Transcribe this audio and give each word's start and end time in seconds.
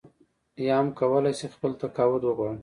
یا 0.65 0.73
هم 0.79 0.87
کولای 0.99 1.33
شي 1.39 1.47
خپل 1.55 1.71
تقاعد 1.81 2.21
وغواړي. 2.25 2.59